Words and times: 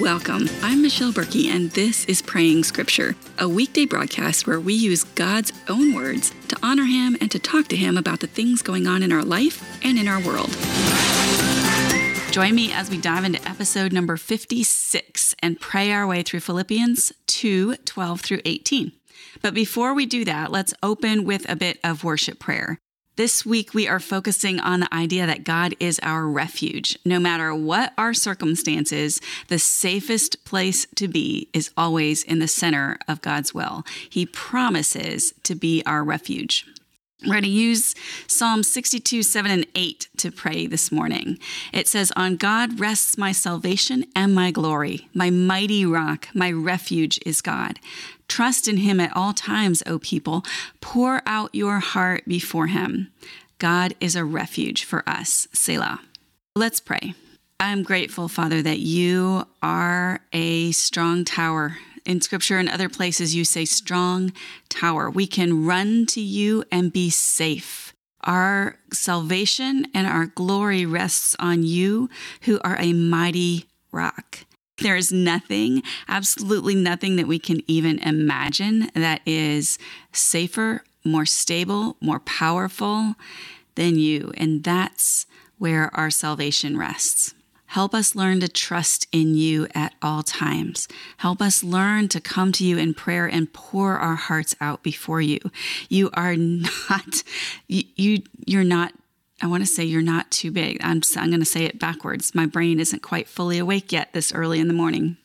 Welcome. 0.00 0.48
I'm 0.62 0.80
Michelle 0.80 1.12
Berkey, 1.12 1.50
and 1.50 1.70
this 1.72 2.06
is 2.06 2.22
Praying 2.22 2.64
Scripture, 2.64 3.16
a 3.38 3.46
weekday 3.46 3.84
broadcast 3.84 4.46
where 4.46 4.58
we 4.58 4.72
use 4.72 5.04
God's 5.04 5.52
own 5.68 5.94
words 5.94 6.32
to 6.48 6.56
honor 6.62 6.84
Him 6.84 7.18
and 7.20 7.30
to 7.30 7.38
talk 7.38 7.68
to 7.68 7.76
Him 7.76 7.98
about 7.98 8.20
the 8.20 8.26
things 8.26 8.62
going 8.62 8.86
on 8.86 9.02
in 9.02 9.12
our 9.12 9.22
life 9.22 9.62
and 9.84 9.98
in 9.98 10.08
our 10.08 10.18
world. 10.22 10.56
Join 12.32 12.54
me 12.54 12.72
as 12.72 12.88
we 12.88 12.98
dive 12.98 13.24
into 13.24 13.46
episode 13.46 13.92
number 13.92 14.16
56 14.16 15.34
and 15.42 15.60
pray 15.60 15.92
our 15.92 16.06
way 16.06 16.22
through 16.22 16.40
Philippians 16.40 17.12
2 17.26 17.76
12 17.76 18.20
through 18.22 18.40
18. 18.46 18.92
But 19.42 19.52
before 19.52 19.92
we 19.92 20.06
do 20.06 20.24
that, 20.24 20.50
let's 20.50 20.72
open 20.82 21.26
with 21.26 21.46
a 21.46 21.56
bit 21.56 21.78
of 21.84 22.04
worship 22.04 22.38
prayer. 22.38 22.78
This 23.16 23.44
week, 23.44 23.74
we 23.74 23.86
are 23.88 24.00
focusing 24.00 24.60
on 24.60 24.80
the 24.80 24.94
idea 24.94 25.26
that 25.26 25.44
God 25.44 25.74
is 25.78 26.00
our 26.02 26.26
refuge. 26.26 26.98
No 27.04 27.18
matter 27.18 27.54
what 27.54 27.92
our 27.98 28.14
circumstances, 28.14 29.20
the 29.48 29.58
safest 29.58 30.44
place 30.44 30.86
to 30.94 31.08
be 31.08 31.48
is 31.52 31.70
always 31.76 32.22
in 32.22 32.38
the 32.38 32.48
center 32.48 32.98
of 33.08 33.20
God's 33.20 33.52
will. 33.52 33.84
He 34.08 34.24
promises 34.26 35.34
to 35.42 35.54
be 35.54 35.82
our 35.84 36.02
refuge. 36.04 36.66
We're 37.26 37.32
going 37.32 37.42
to 37.42 37.50
use 37.50 37.94
Psalm 38.26 38.62
62, 38.62 39.22
7, 39.22 39.50
and 39.50 39.66
8 39.74 40.08
to 40.16 40.30
pray 40.30 40.66
this 40.66 40.90
morning. 40.90 41.38
It 41.70 41.86
says, 41.86 42.10
On 42.16 42.36
God 42.36 42.80
rests 42.80 43.18
my 43.18 43.32
salvation 43.32 44.06
and 44.16 44.34
my 44.34 44.50
glory. 44.50 45.08
My 45.12 45.28
mighty 45.28 45.84
rock, 45.84 46.28
my 46.32 46.50
refuge 46.50 47.20
is 47.26 47.42
God. 47.42 47.78
Trust 48.30 48.68
in 48.68 48.76
him 48.76 49.00
at 49.00 49.14
all 49.16 49.34
times, 49.34 49.82
O 49.86 49.98
people. 49.98 50.44
Pour 50.80 51.20
out 51.26 51.52
your 51.52 51.80
heart 51.80 52.22
before 52.28 52.68
him. 52.68 53.12
God 53.58 53.94
is 54.00 54.14
a 54.14 54.24
refuge 54.24 54.84
for 54.84 55.02
us. 55.06 55.48
Selah. 55.52 56.00
Let's 56.54 56.78
pray. 56.78 57.14
I'm 57.58 57.82
grateful, 57.82 58.28
Father, 58.28 58.62
that 58.62 58.78
you 58.78 59.46
are 59.62 60.20
a 60.32 60.70
strong 60.70 61.24
tower 61.24 61.76
in 62.06 62.20
scripture 62.20 62.58
and 62.58 62.68
other 62.68 62.88
places, 62.88 63.34
you 63.34 63.44
say 63.44 63.64
strong 63.64 64.32
tower. 64.68 65.10
We 65.10 65.26
can 65.26 65.66
run 65.66 66.06
to 66.06 66.20
you 66.20 66.64
and 66.70 66.92
be 66.92 67.10
safe. 67.10 67.92
Our 68.22 68.76
salvation 68.92 69.86
and 69.92 70.06
our 70.06 70.26
glory 70.26 70.86
rests 70.86 71.34
on 71.38 71.62
you, 71.62 72.08
who 72.42 72.60
are 72.62 72.76
a 72.78 72.92
mighty 72.92 73.66
rock. 73.92 74.44
There 74.80 74.96
is 74.96 75.12
nothing, 75.12 75.82
absolutely 76.08 76.74
nothing 76.74 77.16
that 77.16 77.26
we 77.26 77.38
can 77.38 77.60
even 77.66 77.98
imagine 77.98 78.90
that 78.94 79.20
is 79.26 79.78
safer, 80.12 80.82
more 81.04 81.26
stable, 81.26 81.96
more 82.00 82.20
powerful 82.20 83.14
than 83.74 83.96
you. 83.96 84.32
And 84.36 84.64
that's 84.64 85.26
where 85.58 85.94
our 85.94 86.10
salvation 86.10 86.78
rests. 86.78 87.34
Help 87.66 87.94
us 87.94 88.16
learn 88.16 88.40
to 88.40 88.48
trust 88.48 89.06
in 89.12 89.36
you 89.36 89.68
at 89.76 89.94
all 90.02 90.24
times. 90.24 90.88
Help 91.18 91.40
us 91.40 91.62
learn 91.62 92.08
to 92.08 92.20
come 92.20 92.50
to 92.50 92.64
you 92.64 92.76
in 92.78 92.94
prayer 92.94 93.26
and 93.26 93.52
pour 93.52 93.96
our 93.96 94.16
hearts 94.16 94.56
out 94.60 94.82
before 94.82 95.20
you. 95.20 95.38
You 95.88 96.10
are 96.14 96.34
not, 96.36 97.22
you, 97.68 97.84
you 97.94 98.22
you're 98.44 98.64
not 98.64 98.92
I 99.40 99.46
want 99.46 99.62
to 99.62 99.66
say 99.66 99.84
you're 99.84 100.02
not 100.02 100.30
too 100.30 100.50
big. 100.50 100.78
I'm, 100.82 101.00
I'm 101.16 101.30
going 101.30 101.40
to 101.40 101.46
say 101.46 101.64
it 101.64 101.78
backwards. 101.78 102.34
My 102.34 102.46
brain 102.46 102.78
isn't 102.78 103.02
quite 103.02 103.26
fully 103.28 103.58
awake 103.58 103.90
yet 103.92 104.12
this 104.12 104.32
early 104.32 104.60
in 104.60 104.68
the 104.68 104.74
morning. 104.74 105.16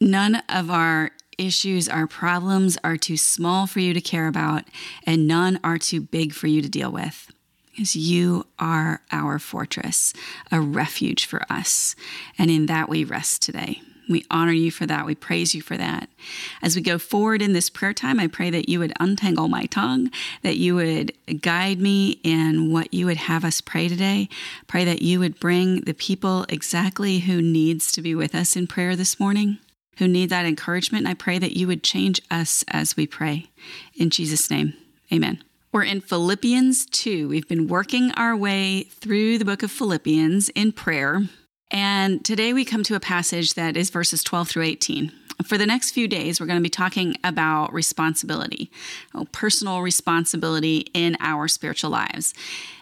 None 0.00 0.42
of 0.48 0.70
our 0.70 1.12
issues, 1.38 1.88
our 1.88 2.06
problems 2.06 2.76
are 2.82 2.96
too 2.96 3.16
small 3.16 3.66
for 3.66 3.80
you 3.80 3.94
to 3.94 4.00
care 4.00 4.26
about, 4.26 4.64
and 5.04 5.28
none 5.28 5.60
are 5.62 5.78
too 5.78 6.00
big 6.00 6.32
for 6.32 6.48
you 6.48 6.60
to 6.60 6.68
deal 6.68 6.90
with 6.90 7.30
Because 7.70 7.94
you 7.94 8.46
are 8.58 9.02
our 9.12 9.38
fortress, 9.38 10.12
a 10.50 10.60
refuge 10.60 11.26
for 11.26 11.42
us. 11.50 11.94
And 12.36 12.50
in 12.50 12.66
that 12.66 12.88
we 12.88 13.04
rest 13.04 13.42
today. 13.42 13.82
We 14.08 14.24
honor 14.30 14.52
you 14.52 14.70
for 14.70 14.86
that. 14.86 15.06
We 15.06 15.14
praise 15.14 15.54
you 15.54 15.60
for 15.60 15.76
that. 15.76 16.08
As 16.62 16.74
we 16.74 16.82
go 16.82 16.98
forward 16.98 17.42
in 17.42 17.52
this 17.52 17.68
prayer 17.68 17.92
time, 17.92 18.18
I 18.18 18.26
pray 18.26 18.50
that 18.50 18.68
you 18.68 18.78
would 18.78 18.92
untangle 18.98 19.48
my 19.48 19.66
tongue, 19.66 20.10
that 20.42 20.56
you 20.56 20.74
would 20.74 21.12
guide 21.40 21.80
me 21.80 22.20
in 22.22 22.72
what 22.72 22.92
you 22.92 23.06
would 23.06 23.18
have 23.18 23.44
us 23.44 23.60
pray 23.60 23.88
today. 23.88 24.28
Pray 24.66 24.84
that 24.84 25.02
you 25.02 25.18
would 25.20 25.38
bring 25.38 25.82
the 25.82 25.94
people 25.94 26.46
exactly 26.48 27.20
who 27.20 27.42
needs 27.42 27.92
to 27.92 28.02
be 28.02 28.14
with 28.14 28.34
us 28.34 28.56
in 28.56 28.66
prayer 28.66 28.96
this 28.96 29.20
morning, 29.20 29.58
who 29.98 30.08
need 30.08 30.30
that 30.30 30.46
encouragement. 30.46 31.06
I 31.06 31.14
pray 31.14 31.38
that 31.38 31.56
you 31.56 31.66
would 31.66 31.82
change 31.82 32.20
us 32.30 32.64
as 32.68 32.96
we 32.96 33.06
pray. 33.06 33.50
In 33.94 34.10
Jesus' 34.10 34.50
name, 34.50 34.74
amen. 35.12 35.42
We're 35.70 35.84
in 35.84 36.00
Philippians 36.00 36.86
2. 36.86 37.28
We've 37.28 37.46
been 37.46 37.68
working 37.68 38.10
our 38.12 38.34
way 38.34 38.84
through 38.84 39.36
the 39.36 39.44
book 39.44 39.62
of 39.62 39.70
Philippians 39.70 40.48
in 40.50 40.72
prayer. 40.72 41.28
And 41.70 42.24
today 42.24 42.52
we 42.52 42.64
come 42.64 42.82
to 42.84 42.94
a 42.94 43.00
passage 43.00 43.54
that 43.54 43.76
is 43.76 43.90
verses 43.90 44.22
12 44.22 44.48
through 44.48 44.62
18. 44.64 45.12
For 45.44 45.56
the 45.56 45.66
next 45.66 45.92
few 45.92 46.08
days, 46.08 46.40
we're 46.40 46.46
going 46.46 46.58
to 46.58 46.62
be 46.62 46.70
talking 46.70 47.16
about 47.22 47.72
responsibility, 47.72 48.70
oh, 49.14 49.26
personal 49.30 49.82
responsibility 49.82 50.88
in 50.94 51.16
our 51.20 51.46
spiritual 51.46 51.90
lives, 51.90 52.34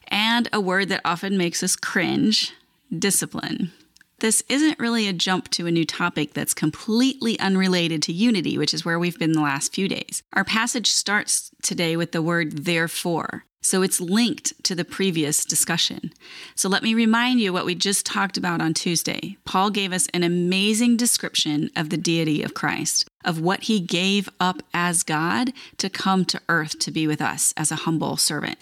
and 0.09 0.49
a 0.53 0.61
word 0.61 0.89
that 0.89 1.03
often 1.05 1.37
makes 1.37 1.63
us 1.63 1.77
cringe 1.77 2.53
discipline. 2.97 3.73
This 4.21 4.43
isn't 4.49 4.79
really 4.79 5.07
a 5.07 5.13
jump 5.13 5.51
to 5.51 5.67
a 5.67 5.71
new 5.71 5.85
topic 5.85 6.33
that's 6.33 6.55
completely 6.55 7.39
unrelated 7.39 8.03
to 8.05 8.13
unity, 8.15 8.57
which 8.57 8.73
is 8.73 8.85
where 8.85 8.99
we've 8.99 9.19
been 9.19 9.33
the 9.33 9.43
last 9.43 9.75
few 9.75 9.89
days. 9.89 10.23
Our 10.33 10.45
passage 10.45 10.91
starts 10.91 11.51
today 11.63 11.99
with 11.99 12.13
the 12.13 12.23
word 12.23 12.65
therefore. 12.65 13.45
So 13.67 13.83
it's 13.83 14.01
linked 14.01 14.53
to 14.63 14.77
the 14.77 14.85
previous 14.85 15.45
discussion. 15.45 16.13
So 16.55 16.69
let 16.69 16.85
me 16.85 16.95
remind 16.95 17.41
you 17.41 17.53
what 17.53 17.65
we 17.65 17.75
just 17.75 18.07
talked 18.07 18.37
about 18.37 18.61
on 18.61 18.75
Tuesday. 18.75 19.39
Paul 19.45 19.71
gave 19.71 19.93
us 19.93 20.07
an 20.15 20.23
amazing 20.23 20.97
description 20.97 21.71
of 21.75 21.91
the 21.91 21.97
deity 21.97 22.45
of 22.45 22.55
Christ, 22.55 23.09
of 23.25 23.41
what 23.41 23.65
he 23.65 23.81
gave 23.81 24.29
up 24.39 24.63
as 24.73 25.03
God 25.03 25.53
to 25.79 25.91
come 25.91 26.25
to 26.27 26.41
earth 26.49 26.79
to 26.79 26.93
be 26.93 27.09
with 27.09 27.21
us 27.21 27.53
as 27.57 27.73
a 27.73 27.83
humble 27.83 28.17
servant. 28.17 28.59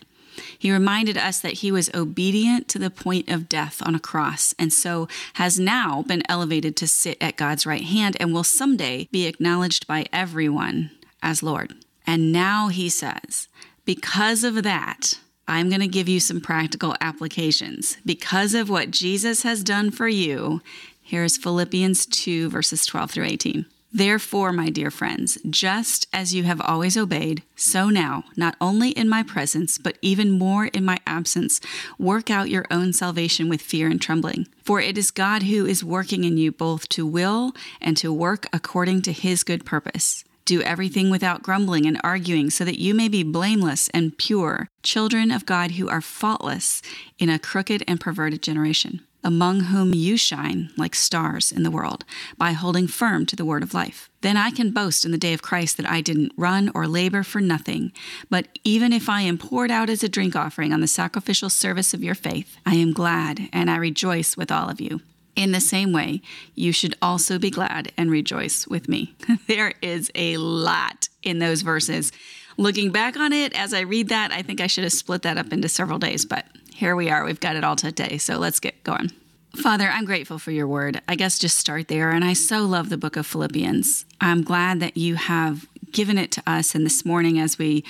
He 0.58 0.72
reminded 0.72 1.18
us 1.18 1.38
that 1.40 1.58
he 1.58 1.70
was 1.70 1.90
obedient 1.92 2.66
to 2.68 2.78
the 2.78 2.88
point 2.88 3.28
of 3.28 3.46
death 3.46 3.82
on 3.84 3.94
a 3.94 4.00
cross, 4.00 4.54
and 4.58 4.72
so 4.72 5.06
has 5.34 5.60
now 5.60 6.00
been 6.08 6.22
elevated 6.30 6.78
to 6.78 6.88
sit 6.88 7.18
at 7.20 7.36
God's 7.36 7.66
right 7.66 7.84
hand 7.84 8.16
and 8.18 8.32
will 8.32 8.42
someday 8.42 9.06
be 9.12 9.26
acknowledged 9.26 9.86
by 9.86 10.06
everyone 10.14 10.92
as 11.22 11.42
Lord. 11.42 11.74
And 12.06 12.32
now 12.32 12.68
he 12.68 12.88
says, 12.88 13.48
because 13.84 14.44
of 14.44 14.62
that, 14.62 15.18
I'm 15.46 15.68
going 15.68 15.80
to 15.80 15.88
give 15.88 16.08
you 16.08 16.20
some 16.20 16.40
practical 16.40 16.94
applications. 17.00 17.98
Because 18.04 18.54
of 18.54 18.70
what 18.70 18.90
Jesus 18.90 19.42
has 19.42 19.62
done 19.62 19.90
for 19.90 20.08
you, 20.08 20.62
here's 21.02 21.36
Philippians 21.36 22.06
2, 22.06 22.48
verses 22.48 22.86
12 22.86 23.10
through 23.10 23.26
18. 23.26 23.66
Therefore, 23.92 24.52
my 24.52 24.70
dear 24.70 24.90
friends, 24.90 25.38
just 25.48 26.08
as 26.12 26.34
you 26.34 26.42
have 26.42 26.60
always 26.60 26.96
obeyed, 26.96 27.44
so 27.54 27.90
now, 27.90 28.24
not 28.36 28.56
only 28.60 28.90
in 28.90 29.08
my 29.08 29.22
presence, 29.22 29.78
but 29.78 29.98
even 30.02 30.32
more 30.32 30.64
in 30.66 30.84
my 30.84 30.98
absence, 31.06 31.60
work 31.96 32.28
out 32.28 32.50
your 32.50 32.64
own 32.72 32.92
salvation 32.92 33.48
with 33.48 33.62
fear 33.62 33.86
and 33.86 34.02
trembling. 34.02 34.48
For 34.64 34.80
it 34.80 34.98
is 34.98 35.12
God 35.12 35.44
who 35.44 35.64
is 35.64 35.84
working 35.84 36.24
in 36.24 36.36
you 36.38 36.50
both 36.50 36.88
to 36.88 37.06
will 37.06 37.52
and 37.80 37.96
to 37.98 38.12
work 38.12 38.46
according 38.52 39.02
to 39.02 39.12
his 39.12 39.44
good 39.44 39.64
purpose. 39.64 40.24
Do 40.44 40.62
everything 40.62 41.10
without 41.10 41.42
grumbling 41.42 41.86
and 41.86 42.00
arguing, 42.04 42.50
so 42.50 42.64
that 42.64 42.78
you 42.78 42.94
may 42.94 43.08
be 43.08 43.22
blameless 43.22 43.88
and 43.94 44.16
pure, 44.16 44.68
children 44.82 45.30
of 45.30 45.46
God 45.46 45.72
who 45.72 45.88
are 45.88 46.00
faultless 46.00 46.82
in 47.18 47.30
a 47.30 47.38
crooked 47.38 47.82
and 47.88 48.00
perverted 48.00 48.42
generation 48.42 49.00
among 49.24 49.60
whom 49.60 49.94
you 49.94 50.16
shine 50.18 50.70
like 50.76 50.94
stars 50.94 51.50
in 51.50 51.62
the 51.62 51.70
world, 51.70 52.04
by 52.36 52.52
holding 52.52 52.86
firm 52.86 53.24
to 53.24 53.34
the 53.34 53.44
word 53.44 53.62
of 53.62 53.72
life. 53.72 54.10
Then 54.20 54.36
I 54.36 54.50
can 54.50 54.70
boast 54.70 55.04
in 55.04 55.12
the 55.12 55.18
day 55.18 55.32
of 55.32 55.42
Christ 55.42 55.78
that 55.78 55.88
I 55.88 56.02
didn't 56.02 56.32
run 56.36 56.70
or 56.74 56.86
labor 56.86 57.22
for 57.22 57.40
nothing, 57.40 57.90
but 58.28 58.46
even 58.62 58.92
if 58.92 59.08
I 59.08 59.22
am 59.22 59.38
poured 59.38 59.70
out 59.70 59.88
as 59.88 60.04
a 60.04 60.08
drink 60.08 60.36
offering 60.36 60.72
on 60.72 60.80
the 60.80 60.86
sacrificial 60.86 61.48
service 61.48 61.94
of 61.94 62.04
your 62.04 62.14
faith, 62.14 62.58
I 62.66 62.74
am 62.74 62.92
glad 62.92 63.48
and 63.52 63.70
I 63.70 63.76
rejoice 63.76 64.36
with 64.36 64.52
all 64.52 64.68
of 64.68 64.80
you. 64.80 65.00
In 65.36 65.52
the 65.52 65.60
same 65.60 65.92
way, 65.92 66.22
you 66.54 66.72
should 66.72 66.94
also 67.02 67.38
be 67.38 67.50
glad 67.50 67.92
and 67.96 68.10
rejoice 68.10 68.66
with 68.66 68.88
me. 68.88 69.14
there 69.46 69.74
is 69.82 70.10
a 70.14 70.36
lot 70.36 71.08
in 71.22 71.38
those 71.38 71.62
verses. 71.62 72.12
Looking 72.56 72.92
back 72.92 73.16
on 73.16 73.32
it, 73.32 73.52
as 73.58 73.74
I 73.74 73.80
read 73.80 74.10
that, 74.10 74.30
I 74.30 74.42
think 74.42 74.60
I 74.60 74.68
should 74.68 74.84
have 74.84 74.92
split 74.92 75.22
that 75.22 75.38
up 75.38 75.52
into 75.52 75.68
several 75.68 75.98
days, 75.98 76.24
but 76.24 76.46
here 76.72 76.94
we 76.94 77.10
are. 77.10 77.24
We've 77.24 77.40
got 77.40 77.56
it 77.56 77.64
all 77.64 77.76
today. 77.76 78.18
So 78.18 78.38
let's 78.38 78.60
get 78.60 78.84
going. 78.84 79.10
Father, 79.56 79.88
I'm 79.88 80.04
grateful 80.04 80.38
for 80.38 80.50
your 80.50 80.66
word. 80.66 81.00
I 81.08 81.14
guess 81.14 81.38
just 81.38 81.58
start 81.58 81.88
there. 81.88 82.10
And 82.10 82.24
I 82.24 82.32
so 82.32 82.64
love 82.64 82.88
the 82.88 82.96
book 82.96 83.16
of 83.16 83.26
Philippians. 83.26 84.04
I'm 84.20 84.42
glad 84.42 84.80
that 84.80 84.96
you 84.96 85.14
have 85.14 85.66
given 85.92 86.18
it 86.18 86.32
to 86.32 86.42
us. 86.46 86.74
And 86.74 86.84
this 86.84 87.04
morning, 87.04 87.38
as 87.38 87.56
we 87.58 87.84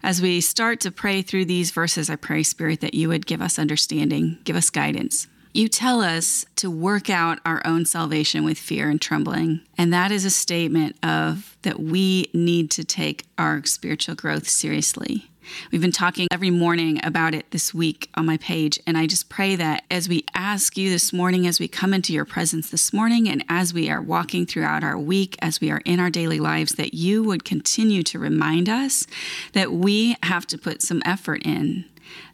as 0.00 0.22
we 0.22 0.40
start 0.40 0.78
to 0.80 0.92
pray 0.92 1.22
through 1.22 1.46
these 1.46 1.72
verses, 1.72 2.08
I 2.08 2.14
pray, 2.14 2.44
Spirit, 2.44 2.80
that 2.82 2.94
you 2.94 3.08
would 3.08 3.26
give 3.26 3.42
us 3.42 3.58
understanding, 3.58 4.38
give 4.44 4.54
us 4.54 4.70
guidance. 4.70 5.26
You 5.52 5.68
tell 5.68 6.00
us 6.00 6.44
to 6.56 6.70
work 6.70 7.08
out 7.10 7.40
our 7.44 7.62
own 7.64 7.86
salvation 7.86 8.44
with 8.44 8.58
fear 8.58 8.90
and 8.90 9.00
trembling. 9.00 9.60
And 9.76 9.92
that 9.92 10.12
is 10.12 10.24
a 10.24 10.30
statement 10.30 10.96
of 11.02 11.56
that 11.62 11.80
we 11.80 12.30
need 12.32 12.70
to 12.72 12.84
take 12.84 13.24
our 13.38 13.64
spiritual 13.64 14.14
growth 14.14 14.48
seriously. 14.48 15.28
We've 15.70 15.80
been 15.80 15.92
talking 15.92 16.28
every 16.30 16.50
morning 16.50 17.00
about 17.02 17.34
it 17.34 17.50
this 17.50 17.72
week 17.72 18.10
on 18.14 18.26
my 18.26 18.36
page. 18.36 18.78
And 18.86 18.98
I 18.98 19.06
just 19.06 19.28
pray 19.28 19.56
that 19.56 19.84
as 19.90 20.08
we 20.08 20.24
ask 20.34 20.76
you 20.76 20.90
this 20.90 21.12
morning, 21.12 21.46
as 21.46 21.58
we 21.58 21.68
come 21.68 21.94
into 21.94 22.12
your 22.12 22.24
presence 22.24 22.70
this 22.70 22.92
morning, 22.92 23.28
and 23.28 23.44
as 23.48 23.72
we 23.72 23.90
are 23.90 24.02
walking 24.02 24.46
throughout 24.46 24.84
our 24.84 24.98
week, 24.98 25.36
as 25.40 25.60
we 25.60 25.70
are 25.70 25.80
in 25.84 26.00
our 26.00 26.10
daily 26.10 26.38
lives, 26.38 26.72
that 26.72 26.94
you 26.94 27.22
would 27.22 27.44
continue 27.44 28.02
to 28.04 28.18
remind 28.18 28.68
us 28.68 29.06
that 29.52 29.72
we 29.72 30.16
have 30.22 30.46
to 30.48 30.58
put 30.58 30.82
some 30.82 31.02
effort 31.04 31.42
in, 31.44 31.84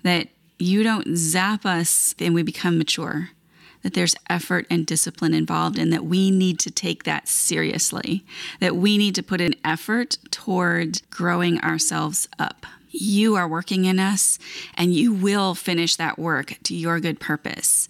that 0.02 0.28
you 0.58 0.82
don't 0.82 1.16
zap 1.16 1.66
us 1.66 2.14
and 2.18 2.34
we 2.34 2.42
become 2.42 2.78
mature 2.78 3.30
that 3.84 3.92
there's 3.92 4.16
effort 4.28 4.66
and 4.70 4.86
discipline 4.86 5.34
involved 5.34 5.78
and 5.78 5.92
that 5.92 6.06
we 6.06 6.30
need 6.30 6.58
to 6.58 6.70
take 6.70 7.04
that 7.04 7.28
seriously, 7.28 8.24
that 8.58 8.74
we 8.74 8.96
need 8.96 9.14
to 9.14 9.22
put 9.22 9.42
an 9.42 9.54
effort 9.62 10.16
toward 10.30 11.02
growing 11.10 11.60
ourselves 11.60 12.26
up. 12.38 12.66
You 12.90 13.36
are 13.36 13.46
working 13.46 13.84
in 13.84 14.00
us 14.00 14.38
and 14.74 14.94
you 14.94 15.12
will 15.12 15.54
finish 15.54 15.96
that 15.96 16.18
work 16.18 16.56
to 16.64 16.74
your 16.74 16.98
good 16.98 17.20
purpose. 17.20 17.86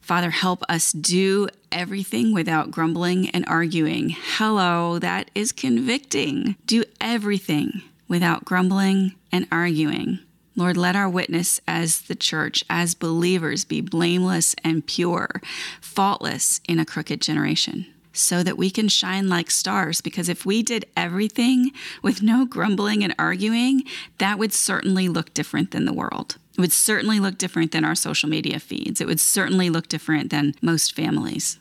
Father, 0.00 0.30
help 0.30 0.62
us 0.68 0.92
do 0.92 1.48
everything 1.72 2.32
without 2.32 2.70
grumbling 2.70 3.28
and 3.30 3.44
arguing. 3.48 4.10
Hello, 4.10 5.00
that 5.00 5.30
is 5.34 5.50
convicting. 5.50 6.54
Do 6.66 6.84
everything 7.00 7.82
without 8.06 8.44
grumbling 8.44 9.14
and 9.32 9.48
arguing. 9.50 10.20
Lord, 10.54 10.76
let 10.76 10.96
our 10.96 11.08
witness 11.08 11.60
as 11.66 12.02
the 12.02 12.14
church, 12.14 12.62
as 12.68 12.94
believers, 12.94 13.64
be 13.64 13.80
blameless 13.80 14.54
and 14.62 14.86
pure, 14.86 15.40
faultless 15.80 16.60
in 16.68 16.78
a 16.78 16.84
crooked 16.84 17.22
generation, 17.22 17.86
so 18.12 18.42
that 18.42 18.58
we 18.58 18.70
can 18.70 18.88
shine 18.88 19.28
like 19.28 19.50
stars. 19.50 20.02
Because 20.02 20.28
if 20.28 20.44
we 20.44 20.62
did 20.62 20.84
everything 20.94 21.70
with 22.02 22.22
no 22.22 22.44
grumbling 22.44 23.02
and 23.02 23.14
arguing, 23.18 23.84
that 24.18 24.38
would 24.38 24.52
certainly 24.52 25.08
look 25.08 25.32
different 25.32 25.70
than 25.70 25.86
the 25.86 25.92
world. 25.92 26.36
It 26.56 26.60
would 26.60 26.72
certainly 26.72 27.18
look 27.18 27.38
different 27.38 27.72
than 27.72 27.84
our 27.84 27.94
social 27.94 28.28
media 28.28 28.60
feeds. 28.60 29.00
It 29.00 29.06
would 29.06 29.20
certainly 29.20 29.70
look 29.70 29.88
different 29.88 30.30
than 30.30 30.54
most 30.60 30.94
families. 30.94 31.58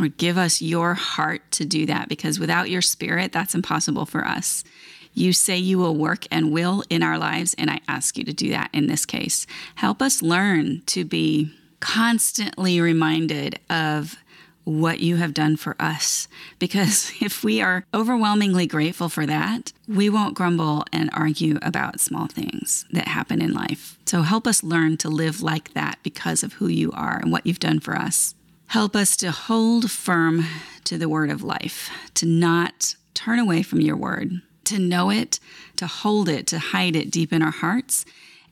Or 0.00 0.08
give 0.08 0.36
us 0.36 0.60
your 0.60 0.94
heart 0.94 1.48
to 1.52 1.64
do 1.64 1.86
that 1.86 2.08
because 2.08 2.40
without 2.40 2.70
your 2.70 2.82
spirit, 2.82 3.30
that's 3.30 3.54
impossible 3.54 4.06
for 4.06 4.24
us. 4.24 4.64
You 5.14 5.32
say 5.32 5.58
you 5.58 5.78
will 5.78 5.94
work 5.94 6.26
and 6.30 6.52
will 6.52 6.84
in 6.88 7.02
our 7.02 7.18
lives, 7.18 7.54
and 7.58 7.70
I 7.70 7.80
ask 7.88 8.16
you 8.16 8.24
to 8.24 8.32
do 8.32 8.50
that 8.50 8.70
in 8.72 8.86
this 8.86 9.04
case. 9.04 9.46
Help 9.76 10.00
us 10.00 10.22
learn 10.22 10.82
to 10.86 11.04
be 11.04 11.52
constantly 11.80 12.80
reminded 12.80 13.58
of 13.68 14.16
what 14.64 15.00
you 15.00 15.16
have 15.16 15.34
done 15.34 15.56
for 15.56 15.76
us. 15.80 16.28
Because 16.58 17.12
if 17.20 17.42
we 17.44 17.60
are 17.60 17.84
overwhelmingly 17.92 18.66
grateful 18.66 19.08
for 19.08 19.26
that, 19.26 19.72
we 19.88 20.08
won't 20.08 20.34
grumble 20.34 20.84
and 20.92 21.10
argue 21.12 21.58
about 21.62 22.00
small 22.00 22.26
things 22.26 22.86
that 22.92 23.08
happen 23.08 23.42
in 23.42 23.52
life. 23.52 23.98
So 24.06 24.22
help 24.22 24.46
us 24.46 24.62
learn 24.62 24.96
to 24.98 25.08
live 25.08 25.42
like 25.42 25.74
that 25.74 25.98
because 26.02 26.42
of 26.42 26.54
who 26.54 26.68
you 26.68 26.92
are 26.92 27.18
and 27.18 27.32
what 27.32 27.46
you've 27.46 27.58
done 27.58 27.80
for 27.80 27.96
us. 27.96 28.34
Help 28.68 28.96
us 28.96 29.16
to 29.18 29.30
hold 29.30 29.90
firm 29.90 30.46
to 30.84 30.96
the 30.96 31.08
word 31.08 31.30
of 31.30 31.42
life, 31.42 31.90
to 32.14 32.26
not 32.26 32.94
turn 33.14 33.38
away 33.38 33.62
from 33.62 33.80
your 33.80 33.96
word, 33.96 34.40
to 34.66 34.78
know 34.78 35.10
it, 35.10 35.40
to 35.76 35.86
hold 35.86 36.28
it, 36.28 36.46
to 36.48 36.58
hide 36.58 36.96
it 36.96 37.10
deep 37.10 37.32
in 37.32 37.42
our 37.42 37.50
hearts, 37.50 38.04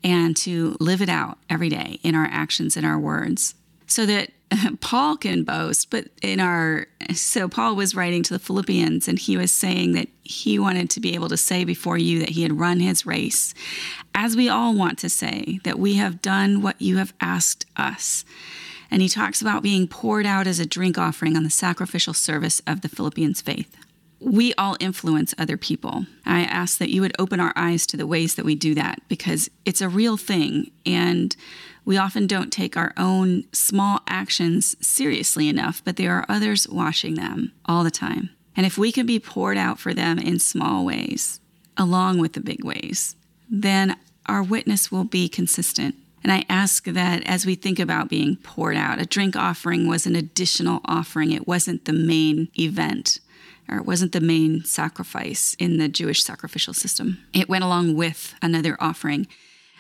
and 0.03 0.37
to 0.37 0.77
live 0.81 1.03
it 1.03 1.09
out 1.09 1.39
every 1.49 1.69
day 1.69 1.99
in 2.03 2.15
our 2.15 2.27
actions 2.27 2.77
and 2.77 2.87
our 2.87 2.99
words. 2.99 3.55
So 3.87 4.07
that 4.07 4.31
Paul 4.81 5.17
can 5.17 5.45
boast, 5.45 5.91
but 5.91 6.09
in 6.23 6.41
our, 6.41 6.87
so 7.15 7.49
Paul 7.49 7.77
was 7.77 7.95
writing 7.95 8.23
to 8.25 8.33
the 8.33 8.39
Philippians 8.39 9.09
and 9.09 9.19
he 9.19 9.37
was 9.37 9.53
saying 9.53 9.93
that 9.93 10.09
he 10.23 10.59
wanted 10.59 10.91
to 10.91 11.01
be 11.01 11.15
able 11.15 11.29
to 11.29 11.37
say 11.37 11.65
before 11.65 11.99
you 11.99 12.19
that 12.21 12.31
he 12.31 12.43
had 12.43 12.59
run 12.59 12.81
his 12.81 13.07
race, 13.07 13.55
as 14.15 14.37
we 14.37 14.49
all 14.49 14.75
want 14.75 14.99
to 15.01 15.09
say, 15.09 15.61
that 15.65 15.79
we 15.79 15.95
have 15.95 16.23
done 16.23 16.63
what 16.63 16.81
you 16.81 16.97
have 16.97 17.13
asked 17.21 17.67
us. 17.77 18.25
And 18.91 19.03
he 19.03 19.09
talks 19.09 19.41
about 19.41 19.63
being 19.63 19.87
poured 19.87 20.27
out 20.27 20.49
as 20.49 20.59
a 20.59 20.67
drink 20.67 20.99
offering 20.99 21.37
on 21.37 21.45
the 21.45 21.51
sacrificial 21.51 22.15
service 22.15 22.61
of 22.67 22.81
the 22.81 22.89
Philippians' 22.89 23.41
faith 23.41 23.77
we 24.21 24.53
all 24.55 24.77
influence 24.81 25.35
other 25.39 25.57
people. 25.57 26.05
I 26.27 26.43
ask 26.43 26.79
that 26.79 26.91
you 26.91 27.01
would 27.01 27.17
open 27.19 27.41
our 27.41 27.55
eyes 27.57 27.87
to 27.87 27.97
the 27.97 28.07
ways 28.07 28.35
that 28.35 28.45
we 28.45 28.55
do 28.55 28.75
that 28.75 29.01
because 29.09 29.49
it's 29.65 29.81
a 29.81 29.89
real 29.89 30.19
thing. 30.19 30.71
And 30.85 31.35
we 31.87 31.97
often 31.97 32.27
don't 32.27 32.53
take 32.53 32.77
our 32.77 32.93
own 32.99 33.45
small 33.53 34.01
actions 34.07 34.77
seriously 34.87 35.49
enough, 35.49 35.83
but 35.85 35.97
there 35.97 36.15
are 36.15 36.27
others 36.29 36.69
watching 36.69 37.15
them 37.15 37.53
all 37.65 37.83
the 37.83 37.91
time. 37.91 38.31
And 38.55 38.67
if 38.67 38.77
we 38.77 38.93
can 38.93 39.07
be 39.07 39.19
poured 39.19 39.57
out 39.57 39.79
for 39.79 39.95
them 39.95 40.19
in 40.19 40.39
small 40.39 40.85
ways, 40.85 41.41
along 41.79 42.19
with 42.19 42.35
the 42.35 42.41
big 42.41 42.63
ways, 42.63 43.17
then 43.49 43.97
our 44.27 44.43
witness 44.43 44.93
will 44.93 45.05
be 45.05 45.29
consistent. 45.31 45.95
And 46.23 46.31
I 46.31 46.45
ask 46.51 46.85
that 46.85 47.27
as 47.27 47.47
we 47.47 47.55
think 47.55 47.79
about 47.79 48.11
being 48.11 48.37
poured 48.37 48.77
out, 48.77 49.01
a 49.01 49.07
drink 49.07 49.35
offering 49.35 49.89
was 49.89 50.05
an 50.05 50.15
additional 50.15 50.83
offering, 50.85 51.33
it 51.33 51.49
wasn't 51.49 51.87
the 51.87 51.95
main 51.95 52.49
event 52.59 53.21
or 53.71 53.79
it 53.79 53.87
wasn't 53.87 54.13
the 54.13 54.21
main 54.21 54.65
sacrifice 54.65 55.55
in 55.59 55.79
the 55.79 55.89
Jewish 55.89 56.23
sacrificial 56.23 56.75
system. 56.75 57.25
It 57.33 57.49
went 57.49 57.65
along 57.65 57.95
with 57.95 58.35
another 58.43 58.77
offering. 58.81 59.27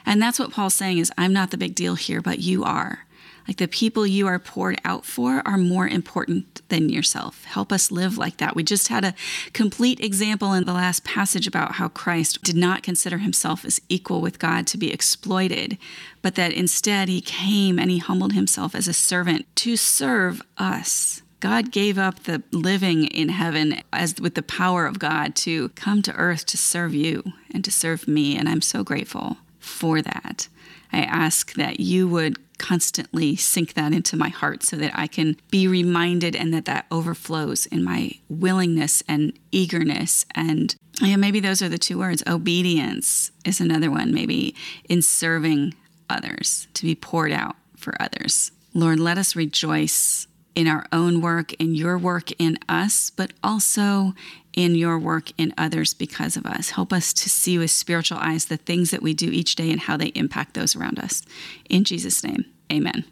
And 0.06 0.22
that's 0.22 0.38
what 0.38 0.52
Paul's 0.52 0.74
saying 0.74 0.98
is 0.98 1.12
I'm 1.18 1.32
not 1.32 1.50
the 1.50 1.58
big 1.58 1.74
deal 1.74 1.94
here, 1.94 2.20
but 2.20 2.38
you 2.38 2.64
are. 2.64 3.06
Like 3.48 3.56
the 3.56 3.66
people 3.66 4.06
you 4.06 4.26
are 4.28 4.38
poured 4.38 4.80
out 4.84 5.04
for 5.04 5.42
are 5.44 5.58
more 5.58 5.88
important 5.88 6.62
than 6.68 6.88
yourself. 6.88 7.44
Help 7.46 7.72
us 7.72 7.90
live 7.90 8.16
like 8.16 8.36
that. 8.36 8.54
We 8.54 8.62
just 8.62 8.88
had 8.88 9.04
a 9.04 9.14
complete 9.52 9.98
example 9.98 10.52
in 10.52 10.64
the 10.64 10.72
last 10.72 11.04
passage 11.04 11.46
about 11.48 11.72
how 11.72 11.88
Christ 11.88 12.42
did 12.42 12.56
not 12.56 12.84
consider 12.84 13.18
himself 13.18 13.64
as 13.64 13.80
equal 13.88 14.20
with 14.20 14.38
God 14.38 14.68
to 14.68 14.78
be 14.78 14.92
exploited, 14.92 15.78
but 16.22 16.36
that 16.36 16.52
instead 16.52 17.08
he 17.08 17.20
came 17.20 17.78
and 17.78 17.90
he 17.90 17.98
humbled 17.98 18.34
himself 18.34 18.74
as 18.74 18.86
a 18.86 18.92
servant 18.92 19.46
to 19.56 19.76
serve 19.76 20.42
us. 20.56 21.22
God 21.40 21.72
gave 21.72 21.98
up 21.98 22.24
the 22.24 22.42
living 22.52 23.06
in 23.06 23.30
heaven 23.30 23.82
as 23.92 24.20
with 24.20 24.34
the 24.34 24.42
power 24.42 24.86
of 24.86 24.98
God 24.98 25.34
to 25.36 25.70
come 25.70 26.02
to 26.02 26.14
earth 26.14 26.44
to 26.46 26.58
serve 26.58 26.94
you 26.94 27.32
and 27.52 27.64
to 27.64 27.72
serve 27.72 28.06
me. 28.06 28.36
And 28.36 28.48
I'm 28.48 28.60
so 28.60 28.84
grateful 28.84 29.38
for 29.58 30.02
that. 30.02 30.48
I 30.92 31.00
ask 31.00 31.54
that 31.54 31.80
you 31.80 32.08
would 32.08 32.38
constantly 32.58 33.36
sink 33.36 33.72
that 33.72 33.94
into 33.94 34.16
my 34.16 34.28
heart 34.28 34.62
so 34.62 34.76
that 34.76 34.92
I 34.94 35.06
can 35.06 35.36
be 35.50 35.66
reminded 35.66 36.36
and 36.36 36.52
that 36.52 36.66
that 36.66 36.84
overflows 36.90 37.64
in 37.66 37.82
my 37.82 38.12
willingness 38.28 39.02
and 39.08 39.32
eagerness. 39.50 40.26
And 40.34 40.74
yeah, 41.00 41.16
maybe 41.16 41.40
those 41.40 41.62
are 41.62 41.70
the 41.70 41.78
two 41.78 41.98
words. 41.98 42.22
Obedience 42.26 43.30
is 43.46 43.60
another 43.60 43.90
one, 43.90 44.12
maybe 44.12 44.54
in 44.88 45.00
serving 45.00 45.74
others, 46.10 46.68
to 46.74 46.82
be 46.82 46.94
poured 46.94 47.32
out 47.32 47.56
for 47.76 47.94
others. 48.00 48.52
Lord, 48.74 49.00
let 49.00 49.16
us 49.16 49.34
rejoice 49.34 50.26
in 50.54 50.66
our 50.66 50.86
own 50.92 51.20
work, 51.20 51.52
in 51.54 51.74
your 51.74 51.96
work 51.96 52.30
in 52.38 52.58
us, 52.68 53.10
but 53.10 53.32
also 53.42 54.14
in 54.52 54.74
your 54.74 54.98
work 54.98 55.30
in 55.38 55.54
others 55.56 55.94
because 55.94 56.36
of 56.36 56.46
us. 56.46 56.70
Help 56.70 56.92
us 56.92 57.12
to 57.12 57.30
see 57.30 57.58
with 57.58 57.70
spiritual 57.70 58.18
eyes 58.18 58.46
the 58.46 58.56
things 58.56 58.90
that 58.90 59.02
we 59.02 59.14
do 59.14 59.30
each 59.30 59.54
day 59.54 59.70
and 59.70 59.82
how 59.82 59.96
they 59.96 60.08
impact 60.08 60.54
those 60.54 60.74
around 60.74 60.98
us. 60.98 61.22
In 61.68 61.84
Jesus' 61.84 62.24
name, 62.24 62.44
amen. 62.72 63.04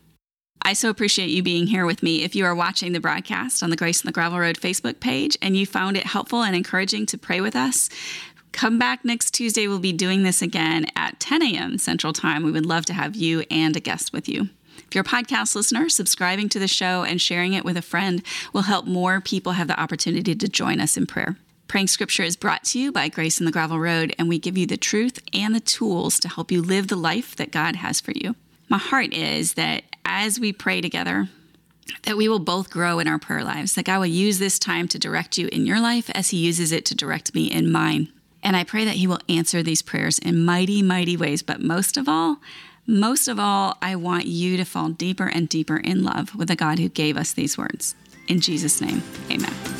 I 0.63 0.73
so 0.73 0.91
appreciate 0.91 1.31
you 1.31 1.43
being 1.43 1.69
here 1.69 1.87
with 1.87 2.03
me. 2.03 2.25
If 2.25 2.35
you 2.35 2.45
are 2.45 2.55
watching 2.55 2.93
the 2.93 3.01
broadcast 3.01 3.63
on 3.63 3.71
the 3.71 3.77
Grace 3.77 4.03
on 4.03 4.07
the 4.07 4.13
Gravel 4.13 4.41
Road 4.41 4.59
Facebook 4.61 5.01
page 5.01 5.39
and 5.41 5.57
you 5.57 5.65
found 5.65 5.97
it 5.97 6.05
helpful 6.05 6.43
and 6.43 6.55
encouraging 6.55 7.07
to 7.07 7.19
pray 7.19 7.41
with 7.41 7.55
us, 7.55 7.89
come 8.53 8.79
back 8.79 9.05
next 9.05 9.31
Tuesday. 9.31 9.69
We'll 9.69 9.79
be 9.79 9.93
doing 9.93 10.25
this 10.25 10.43
again 10.43 10.87
at 10.97 11.21
10 11.21 11.43
a.m. 11.43 11.79
Central 11.79 12.13
Time. 12.13 12.43
We 12.43 12.51
would 12.51 12.67
love 12.67 12.85
to 12.87 12.93
have 12.93 13.15
you 13.15 13.45
and 13.51 13.77
a 13.77 13.81
guest 13.81 14.13
with 14.13 14.29
you. 14.29 14.49
If 14.87 14.95
you're 14.95 15.03
a 15.03 15.05
podcast 15.05 15.55
listener, 15.55 15.89
subscribing 15.89 16.49
to 16.51 16.59
the 16.59 16.69
show 16.69 17.03
and 17.05 17.21
sharing 17.21 17.53
it 17.53 17.65
with 17.65 17.77
a 17.77 17.83
friend 17.83 18.23
will 18.53 18.63
help 18.63 18.87
more 18.87 19.21
people 19.21 19.53
have 19.53 19.69
the 19.69 19.81
opportunity 19.81 20.35
to 20.35 20.49
join 20.49 20.81
us 20.81 20.97
in 20.97 21.07
prayer. 21.07 21.37
Praying 21.69 21.89
Scripture 21.89 22.23
is 22.23 22.37
brought 22.37 22.65
to 22.65 22.79
you 22.79 22.91
by 22.91 23.09
Grace 23.09 23.39
in 23.39 23.45
the 23.45 23.53
Gravel 23.53 23.79
Road, 23.79 24.15
and 24.19 24.29
we 24.29 24.39
give 24.39 24.57
you 24.57 24.67
the 24.67 24.79
truth 24.79 25.19
and 25.35 25.55
the 25.55 25.61
tools 25.61 26.19
to 26.21 26.29
help 26.29 26.51
you 26.51 26.63
live 26.63 26.89
the 26.89 26.97
life 26.97 27.37
that 27.37 27.53
God 27.53 27.77
has 27.77 28.01
for 28.01 28.13
you. 28.13 28.37
My 28.71 28.79
heart 28.79 29.13
is 29.13 29.55
that 29.55 29.85
as 30.07 30.41
we 30.41 30.53
pray 30.53 30.81
together, 30.81 31.29
that 32.05 32.17
we 32.17 32.29
will 32.29 32.39
both 32.39 32.71
grow 32.71 32.99
in 32.99 33.09
our 33.09 33.19
prayer 33.19 33.45
lives, 33.45 33.75
that 33.75 33.85
God 33.85 33.99
will 33.99 34.07
use 34.07 34.39
this 34.39 34.59
time 34.59 34.89
to 34.89 34.99
direct 34.99 35.37
you 35.37 35.49
in 35.49 35.67
your 35.67 35.81
life 35.81 36.11
as 36.15 36.31
He 36.31 36.39
uses 36.39 36.73
it 36.73 36.87
to 36.87 36.95
direct 36.95 37.35
me 37.35 37.51
in 37.51 37.71
mine. 37.71 38.11
And 38.43 38.57
I 38.57 38.65
pray 38.65 38.85
that 38.85 38.97
He 38.97 39.07
will 39.07 39.21
answer 39.29 39.63
these 39.63 39.83
prayers 39.83 40.19
in 40.19 40.45
mighty, 40.45 40.83
mighty 40.83 41.17
ways. 41.17 41.43
But 41.43 41.61
most 41.61 41.97
of 41.97 42.09
all, 42.09 42.39
most 42.89 43.29
of 43.29 43.39
all, 43.39 43.77
I 43.83 43.97
want 43.97 44.25
you 44.25 44.57
to 44.57 44.65
fall 44.65 44.89
deeper 44.89 45.27
and 45.27 45.47
deeper 45.47 45.77
in 45.77 46.03
love 46.03 46.35
with 46.35 46.49
the 46.49 46.57
God 46.57 46.79
who 46.79 46.89
gave 46.89 47.19
us 47.19 47.35
these 47.35 47.59
words. 47.59 47.95
In 48.27 48.41
Jesus' 48.41 48.81
name, 48.81 49.03
amen. 49.31 49.78